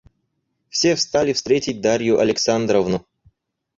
[0.69, 3.05] Все встали встретить Дарью Александровну.